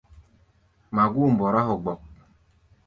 [0.95, 2.01] Magú̧u̧ mbɔrá hogbok.